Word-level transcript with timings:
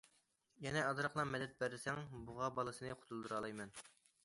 يەنە 0.65 0.85
ئازراقلا 0.85 1.25
مەدەت 1.33 1.53
بەرسەڭ 1.61 2.03
بۇغا 2.31 2.49
بالىسىنى 2.59 2.99
قۇتۇلدۇرالايمەن. 3.03 3.79